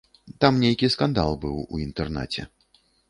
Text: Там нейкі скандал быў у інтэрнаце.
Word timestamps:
Там 0.45 0.55
нейкі 0.63 0.89
скандал 0.95 1.37
быў 1.43 1.59
у 1.77 1.83
інтэрнаце. 1.85 2.47